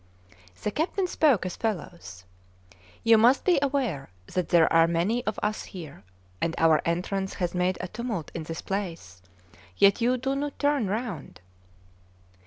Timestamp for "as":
1.45-1.55